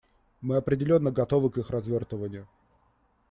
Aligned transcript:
Мы 0.41 0.55
определенно 0.57 1.11
готовы 1.11 1.51
к 1.51 1.59
их 1.59 1.69
развертыванию. 1.69 2.47